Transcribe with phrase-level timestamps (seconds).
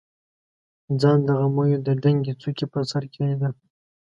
[1.01, 3.49] ځان د غمیو د دنګې څوکې په سر کې لیده.